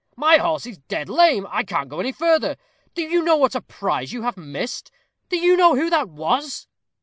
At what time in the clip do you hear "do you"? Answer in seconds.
2.95-3.21, 5.29-5.55